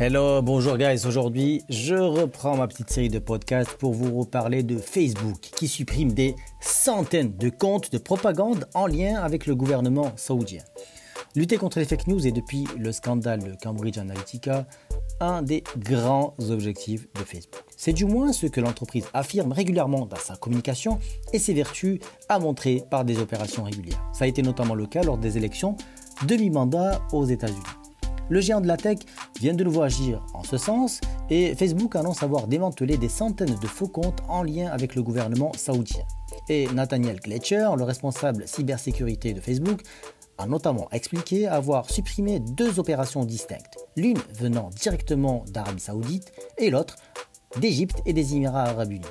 Hello, 0.00 0.40
bonjour 0.42 0.78
guys. 0.78 1.06
Aujourd'hui, 1.08 1.60
je 1.68 1.96
reprends 1.96 2.56
ma 2.56 2.68
petite 2.68 2.88
série 2.88 3.08
de 3.08 3.18
podcasts 3.18 3.74
pour 3.74 3.94
vous 3.94 4.20
reparler 4.20 4.62
de 4.62 4.78
Facebook 4.78 5.40
qui 5.40 5.66
supprime 5.66 6.12
des 6.12 6.36
centaines 6.60 7.36
de 7.36 7.50
comptes 7.50 7.90
de 7.90 7.98
propagande 7.98 8.68
en 8.74 8.86
lien 8.86 9.16
avec 9.16 9.46
le 9.46 9.56
gouvernement 9.56 10.12
saoudien. 10.14 10.62
Lutter 11.34 11.56
contre 11.56 11.80
les 11.80 11.84
fake 11.84 12.06
news 12.06 12.24
est 12.28 12.32
depuis 12.32 12.68
le 12.78 12.92
scandale 12.92 13.42
de 13.42 13.56
Cambridge 13.60 13.98
Analytica 13.98 14.68
un 15.18 15.42
des 15.42 15.64
grands 15.76 16.32
objectifs 16.48 17.08
de 17.14 17.24
Facebook. 17.24 17.64
C'est 17.76 17.92
du 17.92 18.04
moins 18.04 18.32
ce 18.32 18.46
que 18.46 18.60
l'entreprise 18.60 19.06
affirme 19.14 19.50
régulièrement 19.50 20.06
dans 20.06 20.14
sa 20.14 20.36
communication 20.36 21.00
et 21.32 21.40
ses 21.40 21.54
vertus 21.54 21.98
à 22.28 22.38
montrer 22.38 22.84
par 22.88 23.04
des 23.04 23.18
opérations 23.18 23.64
régulières. 23.64 24.00
Ça 24.12 24.26
a 24.26 24.28
été 24.28 24.42
notamment 24.42 24.76
le 24.76 24.86
cas 24.86 25.02
lors 25.02 25.18
des 25.18 25.36
élections 25.36 25.76
demi-mandat 26.24 27.02
aux 27.12 27.24
États-Unis. 27.24 27.58
Le 28.30 28.40
géant 28.40 28.60
de 28.60 28.68
la 28.68 28.76
tech 28.76 28.98
vient 29.40 29.54
de 29.54 29.64
nouveau 29.64 29.82
agir 29.82 30.24
en 30.34 30.42
ce 30.42 30.56
sens 30.56 31.00
et 31.30 31.54
Facebook 31.54 31.96
annonce 31.96 32.22
avoir 32.22 32.46
démantelé 32.46 32.96
des 32.96 33.08
centaines 33.08 33.58
de 33.58 33.66
faux 33.66 33.88
comptes 33.88 34.20
en 34.28 34.42
lien 34.42 34.68
avec 34.70 34.94
le 34.94 35.02
gouvernement 35.02 35.52
saoudien. 35.56 36.02
Et 36.48 36.66
Nathaniel 36.68 37.20
Gletcher, 37.20 37.70
le 37.76 37.84
responsable 37.84 38.46
cybersécurité 38.46 39.32
de 39.32 39.40
Facebook, 39.40 39.82
a 40.38 40.46
notamment 40.46 40.88
expliqué 40.92 41.48
avoir 41.48 41.90
supprimé 41.90 42.38
deux 42.38 42.78
opérations 42.78 43.24
distinctes, 43.24 43.76
l'une 43.96 44.18
venant 44.38 44.70
directement 44.70 45.44
d'Arabie 45.48 45.80
saoudite 45.80 46.32
et 46.58 46.70
l'autre 46.70 46.96
d'Égypte 47.60 48.00
et 48.06 48.12
des 48.12 48.34
Émirats 48.34 48.64
arabes 48.64 48.92
unis. 48.92 49.06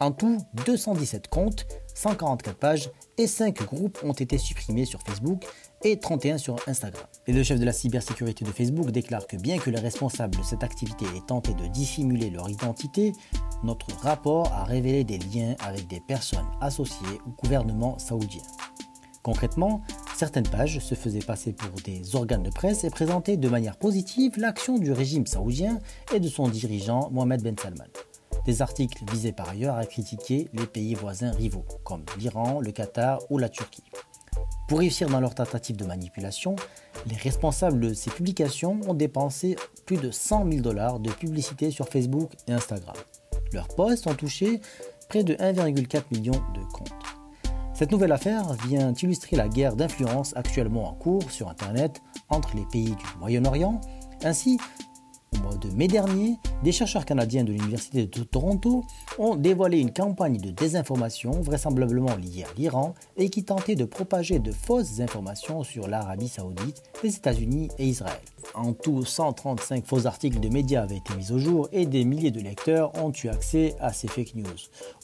En 0.00 0.12
tout, 0.12 0.38
217 0.64 1.28
comptes, 1.28 1.66
144 1.94 2.56
pages 2.56 2.90
et 3.18 3.26
5 3.26 3.62
groupes 3.64 3.98
ont 4.02 4.12
été 4.12 4.38
supprimés 4.38 4.84
sur 4.84 5.00
Facebook 5.02 5.44
et 5.82 5.98
31 5.98 6.38
sur 6.38 6.56
Instagram. 6.66 7.04
Les 7.26 7.34
deux 7.34 7.42
chefs 7.42 7.60
de 7.60 7.64
la 7.64 7.72
cybersécurité 7.72 8.44
de 8.44 8.50
Facebook 8.50 8.90
déclarent 8.90 9.26
que 9.26 9.36
bien 9.36 9.58
que 9.58 9.70
les 9.70 9.80
responsables 9.80 10.36
de 10.36 10.42
cette 10.42 10.62
activité 10.62 11.04
aient 11.16 11.26
tenté 11.26 11.54
de 11.54 11.66
dissimuler 11.66 12.30
leur 12.30 12.48
identité, 12.48 13.12
notre 13.62 13.94
rapport 13.96 14.52
a 14.52 14.64
révélé 14.64 15.04
des 15.04 15.18
liens 15.18 15.54
avec 15.60 15.86
des 15.86 16.00
personnes 16.00 16.46
associées 16.60 17.20
au 17.26 17.30
gouvernement 17.42 17.98
saoudien. 17.98 18.42
Concrètement, 19.22 19.82
certaines 20.16 20.48
pages 20.48 20.78
se 20.78 20.94
faisaient 20.94 21.18
passer 21.18 21.52
pour 21.52 21.70
des 21.82 22.16
organes 22.16 22.42
de 22.42 22.50
presse 22.50 22.84
et 22.84 22.90
présentaient 22.90 23.36
de 23.36 23.48
manière 23.48 23.76
positive 23.76 24.38
l'action 24.38 24.78
du 24.78 24.92
régime 24.92 25.26
saoudien 25.26 25.78
et 26.14 26.20
de 26.20 26.28
son 26.28 26.48
dirigeant 26.48 27.10
Mohamed 27.10 27.42
Ben 27.42 27.56
Salman. 27.58 27.84
Des 28.46 28.62
articles 28.62 29.04
visaient 29.10 29.32
par 29.32 29.48
ailleurs 29.50 29.76
à 29.76 29.86
critiquer 29.86 30.48
les 30.52 30.66
pays 30.66 30.94
voisins 30.94 31.30
rivaux, 31.32 31.64
comme 31.84 32.04
l'Iran, 32.18 32.60
le 32.60 32.72
Qatar 32.72 33.18
ou 33.30 33.38
la 33.38 33.48
Turquie. 33.48 33.84
Pour 34.68 34.78
réussir 34.78 35.08
dans 35.08 35.20
leur 35.20 35.34
tentative 35.34 35.76
de 35.76 35.84
manipulation, 35.84 36.56
les 37.06 37.16
responsables 37.16 37.80
de 37.80 37.92
ces 37.92 38.10
publications 38.10 38.80
ont 38.86 38.94
dépensé 38.94 39.56
plus 39.84 39.96
de 39.96 40.10
100 40.10 40.50
000 40.50 40.62
dollars 40.62 41.00
de 41.00 41.10
publicité 41.10 41.70
sur 41.70 41.88
Facebook 41.88 42.32
et 42.46 42.52
Instagram. 42.52 42.96
Leurs 43.52 43.68
posts 43.68 44.06
ont 44.06 44.14
touché 44.14 44.60
près 45.08 45.24
de 45.24 45.34
1,4 45.34 46.04
million 46.12 46.40
de 46.54 46.62
comptes. 46.72 46.92
Cette 47.74 47.90
nouvelle 47.90 48.12
affaire 48.12 48.52
vient 48.68 48.92
illustrer 48.92 49.36
la 49.36 49.48
guerre 49.48 49.74
d'influence 49.74 50.36
actuellement 50.36 50.88
en 50.88 50.94
cours 50.94 51.30
sur 51.30 51.48
Internet 51.48 52.00
entre 52.28 52.54
les 52.54 52.66
pays 52.66 52.94
du 52.94 53.04
Moyen-Orient, 53.18 53.80
ainsi 54.22 54.58
au 55.34 55.42
mois 55.42 55.56
de 55.56 55.70
mai 55.70 55.88
dernier, 55.88 56.38
des 56.62 56.72
chercheurs 56.72 57.06
canadiens 57.06 57.44
de 57.44 57.52
l'Université 57.52 58.06
de 58.06 58.22
Toronto 58.22 58.84
ont 59.18 59.34
dévoilé 59.34 59.78
une 59.78 59.92
campagne 59.92 60.38
de 60.38 60.50
désinformation 60.50 61.32
vraisemblablement 61.40 62.16
liée 62.16 62.44
à 62.44 62.54
l'Iran 62.58 62.94
et 63.16 63.30
qui 63.30 63.44
tentait 63.44 63.76
de 63.76 63.84
propager 63.84 64.38
de 64.38 64.52
fausses 64.52 65.00
informations 65.00 65.64
sur 65.64 65.88
l'Arabie 65.88 66.28
saoudite, 66.28 66.82
les 67.02 67.16
États-Unis 67.16 67.68
et 67.78 67.86
Israël. 67.86 68.20
En 68.54 68.72
tout, 68.72 69.04
135 69.04 69.86
faux 69.86 70.06
articles 70.06 70.40
de 70.40 70.48
médias 70.48 70.82
avaient 70.82 70.96
été 70.96 71.14
mis 71.14 71.32
au 71.32 71.38
jour 71.38 71.68
et 71.72 71.86
des 71.86 72.04
milliers 72.04 72.30
de 72.30 72.40
lecteurs 72.40 72.92
ont 73.02 73.12
eu 73.12 73.28
accès 73.28 73.74
à 73.80 73.92
ces 73.92 74.08
fake 74.08 74.34
news. 74.34 74.48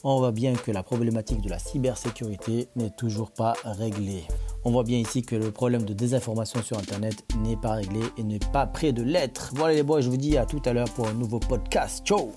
On 0.03 0.17
voit 0.17 0.31
bien 0.31 0.53
que 0.53 0.71
la 0.71 0.83
problématique 0.83 1.41
de 1.41 1.49
la 1.49 1.59
cybersécurité 1.59 2.67
n'est 2.75 2.91
toujours 2.91 3.31
pas 3.31 3.53
réglée. 3.63 4.25
On 4.63 4.71
voit 4.71 4.83
bien 4.83 4.97
ici 4.97 5.21
que 5.21 5.35
le 5.35 5.51
problème 5.51 5.83
de 5.83 5.93
désinformation 5.93 6.61
sur 6.61 6.77
Internet 6.77 7.23
n'est 7.43 7.57
pas 7.57 7.73
réglé 7.73 8.01
et 8.17 8.23
n'est 8.23 8.39
pas 8.51 8.65
prêt 8.65 8.91
de 8.91 9.03
l'être. 9.03 9.51
Voilà 9.55 9.75
les 9.75 9.83
boys, 9.83 10.01
je 10.01 10.09
vous 10.09 10.17
dis 10.17 10.37
à 10.37 10.45
tout 10.45 10.61
à 10.65 10.73
l'heure 10.73 10.91
pour 10.91 11.07
un 11.07 11.13
nouveau 11.13 11.39
podcast. 11.39 12.05
Ciao 12.05 12.31